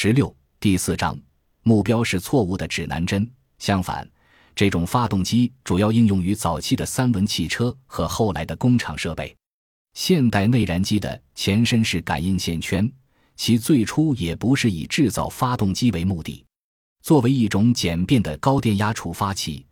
[0.00, 1.18] 十六第四章，
[1.64, 3.28] 目标是错误的指南针。
[3.58, 4.08] 相反，
[4.54, 9.36] 这种发动机主要应用于早期的三轮汽车和后来的工厂设备。
[9.94, 12.88] 现代内燃机的前身是感应线圈，
[13.34, 16.44] 其最初也不是以制造发动机为目的。
[17.02, 19.66] 作为一种简便的高电压触发器，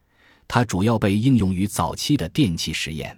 [0.48, 3.16] 它主要被应用于早期的电气实验。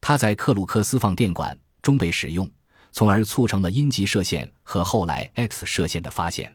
[0.00, 2.48] 它在克鲁克斯放电管中被使用。
[2.96, 6.50] 从而促成了阴极射线和后来 X 射线的发现。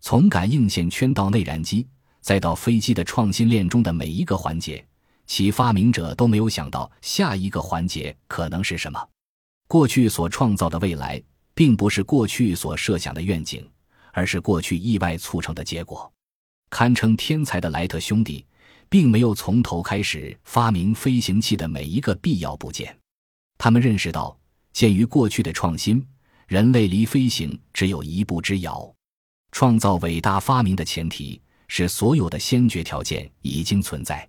[0.00, 1.88] 从感应线圈到内燃机，
[2.20, 4.86] 再到飞机的创新链中的每一个环节，
[5.26, 9.08] 其发明者都没有想到下一个环节可能是什么。
[9.66, 11.20] 过去所创造的未来，
[11.52, 13.68] 并不是过去所设想的愿景，
[14.12, 16.08] 而是过去意外促成的结果。
[16.70, 18.46] 堪称天才的莱特兄弟，
[18.88, 22.96] 并没有从头开始发明飞行器的每一个必要部件。
[23.58, 24.38] 他们认识到。
[24.72, 26.04] 鉴于过去的创新，
[26.46, 28.92] 人类离飞行只有一步之遥。
[29.52, 34.26] 创造伟大发明的前提是所有的先决条件已经存在。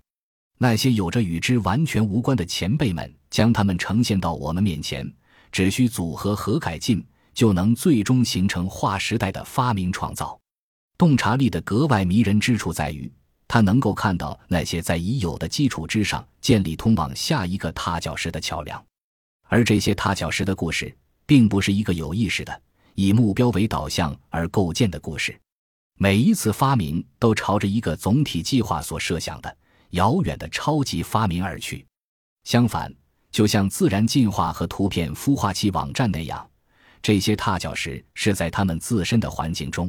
[0.58, 5.10] 那些有着与之完全无关的前辈们将它们呈现到我们面前，
[5.50, 10.38] 只需组合和改进，就能最终形成划时代的发明创造。
[10.96, 13.12] 洞察力的格外迷人之处在于，
[13.48, 18.82] 它能够看到那些在已有的基础之上建立通往下一个踏脚石的桥梁。
[19.54, 20.92] 而这些踏脚石的故事，
[21.26, 22.60] 并不是一个有意识的
[22.96, 25.32] 以目标为导向而构建的故事。
[25.96, 29.56] 每一次发明都朝着一个总体计划所设想的
[29.90, 31.86] 遥远的超级发明而去。
[32.42, 32.92] 相反，
[33.30, 36.44] 就像自然进化和图片孵化器网站那样，
[37.00, 39.88] 这些踏脚石是在他们自身的环境中，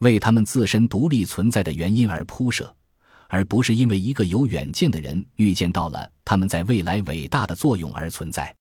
[0.00, 2.74] 为他们自身独立存在的原因而铺设，
[3.28, 8.52] 而不是因为一个有远见的人预见到了他们在未来伟大的作用而存在。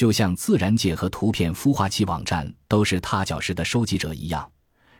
[0.00, 4.50] 就像自然界和图片孵化器网站都是踏脚石的收集者一样，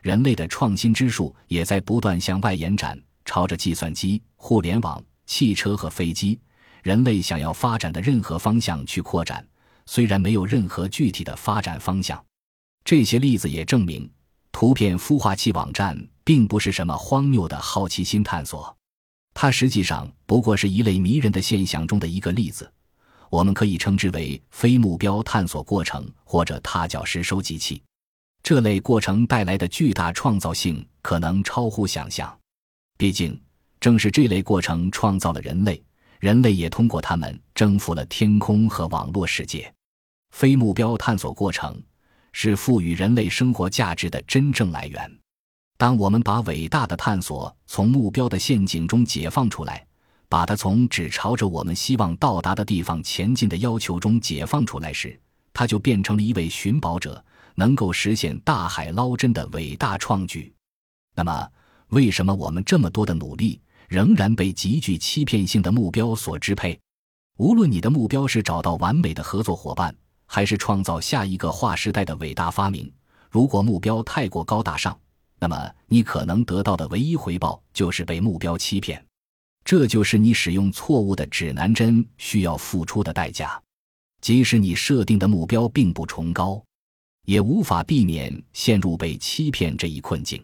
[0.03, 6.39] 人类的创新之树也在不断向外延展，朝着计算机、互联网、汽车和飞机，
[6.83, 9.43] 人类想要发展的任何方向去扩展。
[9.87, 12.23] 虽然没有任何具体的发展方向，
[12.85, 14.07] 这些例子也证明，
[14.51, 18.77] 图片孵化器网站并不是什么荒谬的好奇心探索，
[19.33, 22.71] 它实际上不过是一类迷人的现象中的一个例子。
[23.31, 27.81] 我们可以称之为非目标探索过程或者踏脚石收集器，
[28.43, 32.37] 这类过程带来的巨大创造性可能超乎想象。
[32.97, 33.39] 毕竟，
[33.79, 35.81] 正是这类过程创造了人类，
[36.19, 39.73] 人类也通过它们征服了天空和网络世界。
[40.31, 41.81] 非目标探索过程
[42.33, 45.19] 是赋予人类生活价值的真正来源。
[45.77, 49.87] 当我们把伟大的探索从目标的陷阱中解放出来。
[50.31, 55.19] 把它从只朝着我们希望到达的地方前进的要求中解放出来时，
[55.51, 57.21] 它就变成了一位寻宝者，
[57.55, 60.53] 能够实现大海捞针的伟大创举。
[61.17, 61.45] 那么，
[61.89, 63.59] 为什么我们这么多的努力
[63.89, 66.79] 仍然被极具欺骗性的目标所支配？
[67.37, 69.93] 无论你的目标是找到完美的合作伙伴，
[70.27, 72.89] 还是创造下一个划时代的伟大发明，
[73.29, 74.97] 如果目标太过高大上，
[75.41, 79.05] 那么你可能得到的唯一回报就是被目标欺骗。
[79.63, 83.61] 这就是你使用错误的指南针需要付出的代价，
[84.19, 86.61] 即使你设定的目标并不崇高，
[87.25, 90.43] 也无法避免陷入被欺骗这一困境。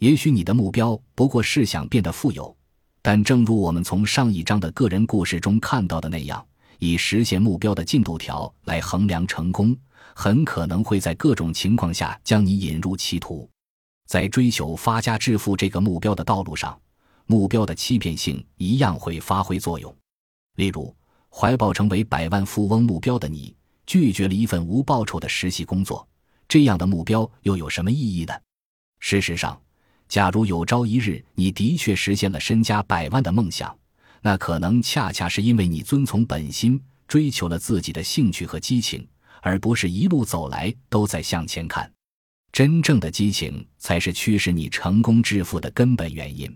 [0.00, 2.54] 也许你的目标不过是想变得富有，
[3.00, 6.44] 但正如我们从上一章的个人故事中看到的那样，
[6.78, 9.76] 以实现目标的进度条来衡量成功，
[10.14, 13.48] 很可能会在各种情况下将你引入歧途。
[14.08, 16.78] 在追求发家致富这个目标的道路上。
[17.26, 19.94] 目标的欺骗性一样会发挥作用。
[20.56, 20.94] 例如，
[21.30, 23.54] 怀抱成为百万富翁目标的你，
[23.86, 26.06] 拒绝了一份无报酬的实习工作，
[26.46, 28.34] 这样的目标又有什么意义呢？
[29.00, 29.60] 事实上，
[30.08, 33.74] 假如有朝一日你的确实现了身家百万的梦想，
[34.20, 39.06] 那可能恰恰是因为你遵从本心，追求了自己的兴趣和激情，
[39.40, 41.90] 而不是一路走来都在向前看。
[42.52, 46.54] 真正的激情才是驱使你成功致富的根本原因。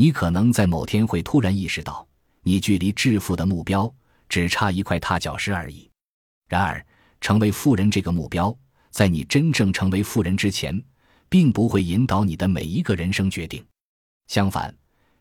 [0.00, 2.08] 你可能在某天会突然意识到，
[2.42, 3.94] 你距离致富的目标
[4.30, 5.90] 只差一块踏脚石而已。
[6.48, 6.82] 然而，
[7.20, 8.56] 成为富人这个目标，
[8.90, 10.82] 在你真正成为富人之前，
[11.28, 13.62] 并不会引导你的每一个人生决定。
[14.28, 14.74] 相反，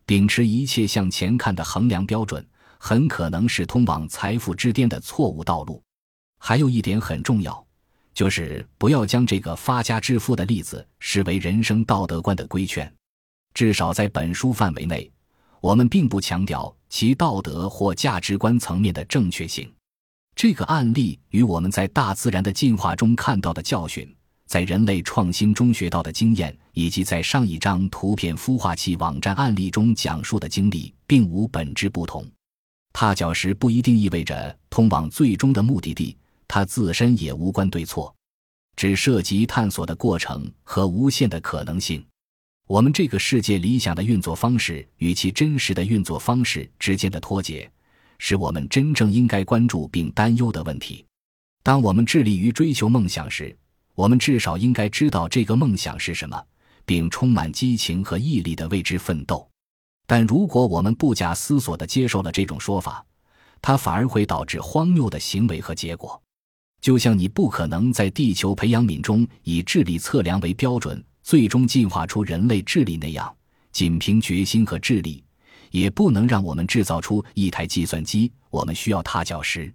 [0.05, 2.47] 秉持一切向前看的衡量标准，
[2.77, 5.83] 很可能是通往财富之巅的错误道路。
[6.37, 7.67] 还有一点很重要，
[8.13, 12.89] 就是不要将这个发家致富的例子视为人生道德观的规劝。
[13.59, 15.11] 至少在本书范围内，
[15.59, 19.69] 我们并不强调其道德或价值观层面的正确性。
[20.33, 24.15] 这个案例与我们在大自然的进化中看到的教训，
[24.45, 32.25] 在人类创新中学到的经验，以及在上一张图片孵化器网站案例中讲述的经历，并无本质不同。
[32.93, 36.15] 踏脚石不一定意味着通往最终的目的地，
[36.47, 38.15] 它自身也无关对错，
[38.77, 42.01] 只涉及探索的过程和无限的可能性。
[42.69, 47.67] 我们这个世界理想的运作方式与其真实的运作方式之间的脱节，
[48.19, 51.03] 是我们真正应该关注并担忧的问题。
[51.63, 53.57] 当我们致力于追求梦想时，
[53.95, 56.39] 我们至少应该知道这个梦想是什么，
[56.85, 59.49] 并充满激情和毅力地为之奋斗。
[60.05, 63.03] 但如果我们不假思索地接受了这种说法，
[63.63, 66.21] 它反而会导致荒谬的行为和结果。
[66.81, 73.31] 就像你不可能在地球培养皿中以智力测量为标准，最终进化出人类智力那样，
[73.71, 75.23] 仅凭决心和智力，
[75.69, 78.31] 也不能让我们制造出一台计算机。
[78.49, 79.71] 我们需要踏脚石。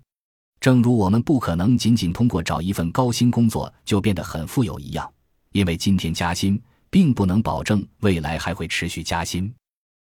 [0.59, 5.09] 正如我们不可能仅仅通过找一份高薪工作就变得很富有一样，
[5.53, 6.61] 因为今天加薪
[6.91, 9.55] 并不能保证未来还会持续加薪。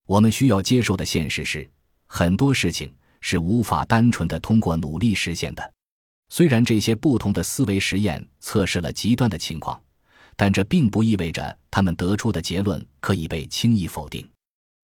[0.08, 1.70] 我们需要接受的现实是，
[2.08, 5.72] 很多事情是无法单纯的通过努力实现的。
[6.28, 9.80] 虽然这些不同的思维实验测试了极端的情况，
[10.36, 14.28] 但这并不意味着他们得出的结论可以被轻易否定。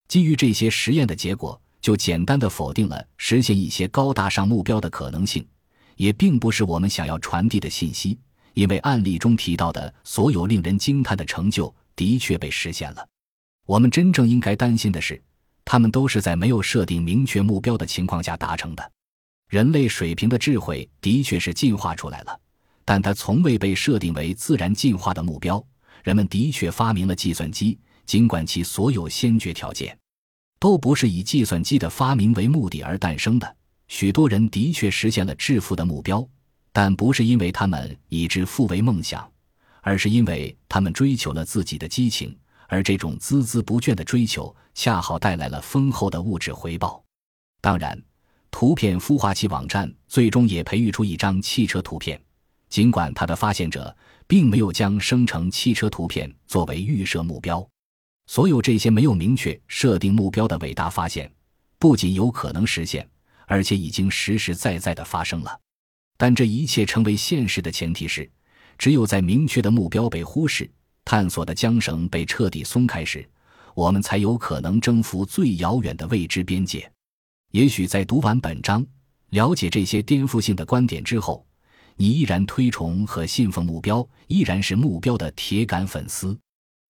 [0.09, 5.47] 基于这些实验的结果，就简单的否定了实现一些高大上目标的可能性。
[5.97, 8.19] 也并不是我们想要传递的信息，
[8.55, 13.07] 因为案例中提到的所有令人惊叹的成就的确被实现了。
[13.67, 15.23] 我们真正应该担心的是，
[15.65, 18.93] 他们都是在没有设定明确目标的情况下达成的。
[19.49, 22.41] 人类水平的智慧的确是进化出来了，
[22.85, 25.65] 但它从未被设定为自然进化的目标。
[26.03, 29.97] 人们的确发明了计算机，尽管其所有先决条件
[30.59, 33.57] 都不是以计算机的发明为目的而诞生的。
[33.89, 36.27] 许多人的确实现了致富的目标，
[36.73, 39.31] 但不是因为他们以致富为梦想，
[39.81, 42.37] 而是因为他们追求了自己的激情，
[42.69, 47.05] 而这种孜孜不倦的追求恰好带来了丰厚的物质回报。
[47.61, 48.01] 当然，
[48.51, 52.21] 图片孵化器网站最终也培育出一张汽车图片，
[52.73, 53.95] 尽管它的发现者
[54.27, 57.63] 并没有将生成汽车图片作为预设目标。
[58.27, 61.31] 所有这些没有明确设定目标的伟大发现，
[61.79, 63.07] 不仅有可能实现。
[63.47, 65.61] 而且已经实实在在的发生了，
[66.17, 68.31] 但这一切成为现实的前提是，
[68.79, 70.71] 只有在明确的目标被忽视、
[71.05, 73.29] 探索的缰绳被彻底松开时，
[73.75, 76.91] 我们才有可能征服最遥远的未知边界。
[77.51, 78.87] 也许在读完本章、
[79.31, 81.45] 了解这些颠覆性的观点之后，
[81.97, 86.37] 你依然推崇和信奉目标，依然是目标的铁杆粉丝。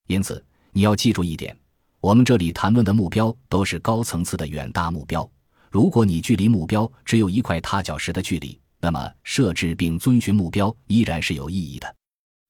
[0.09, 1.57] 因此，你要记住一点：
[2.01, 5.29] 我们这里谈论的目标都是高层次的远大目标。
[5.71, 11.97] 如果你距离目标只有一块踏脚石的距离，那么设置并遵循目标依然是有意义的。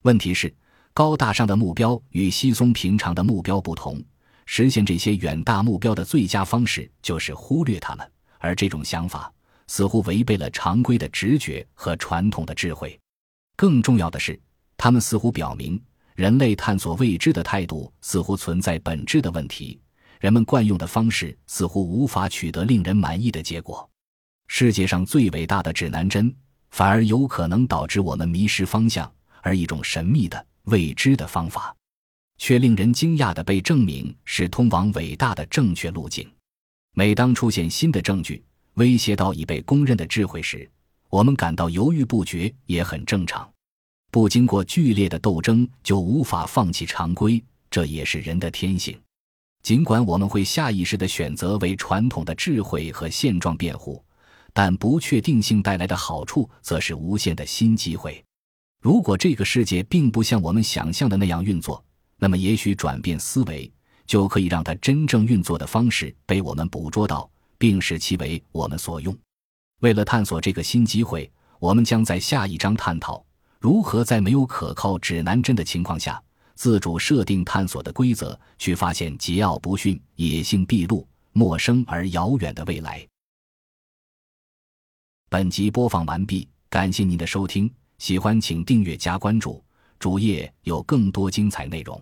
[0.03, 0.53] 问题是，
[0.93, 4.03] 高大上的目标与稀松平常的目标不同。
[4.45, 9.33] 实现这些远大目标的最佳方式就是忽略它们，而这种想法
[9.67, 12.99] 似乎违背了常规的直觉和传统的智慧。
[13.57, 14.39] 更重要的是，
[14.77, 15.81] 他们似乎表明
[16.15, 19.81] 人类探索未知的态度似乎存在本质的问题。
[20.21, 23.89] 人们惯用的方式似乎无法取得令人满意的结果。
[24.47, 26.33] 世界上最伟大的指南针，
[26.71, 31.75] 反而有可能导致我们迷失方向，而一种神秘的未知的方法，
[32.39, 36.31] 却令人惊讶地被证明是通往伟大的正确路径。
[36.95, 40.69] 每当出现新的证据威胁到已被公认的智慧时，
[41.11, 43.51] 我们感到犹豫不决也很正常。
[44.11, 48.99] 不经过剧烈的斗争就无法放弃常规，这也是人的天性。
[49.63, 54.05] 尽管我们会下意识地选择为传统的智慧和现状辩护，
[54.53, 58.23] 但不确定性带来的好处则是无限的新机会。
[58.81, 61.83] 如果这个世界并不像我们想象的那样运作，
[62.19, 63.71] 那么也许转变思维
[64.05, 67.31] 就可以让它真正运作的方式被我们捕捉到，
[67.63, 69.17] 并使其为我们所用。
[69.83, 73.25] 为了探索这个新机会，我们将在下一章探讨
[73.61, 76.21] 如何在没有可靠指南针的情况下。
[76.57, 83.07] 自主设定探索的规则，去发现桀骜不驯、野性毕露、陌生而遥远的未来。
[85.31, 89.63] 本集播放完毕，感谢您的收听，喜欢请订阅加关注，
[90.01, 92.01] 主页有更多精彩内容。